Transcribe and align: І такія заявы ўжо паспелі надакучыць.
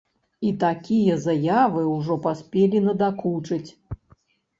І 0.51 0.51
такія 0.61 1.17
заявы 1.25 1.83
ўжо 1.97 2.17
паспелі 2.23 2.81
надакучыць. 2.87 3.69